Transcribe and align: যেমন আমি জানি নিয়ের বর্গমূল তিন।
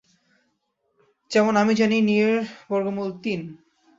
যেমন 1.31 1.53
আমি 1.55 1.73
জানি 1.75 1.97
নিয়ের 2.01 2.37
বর্গমূল 2.69 3.09
তিন। 3.23 3.41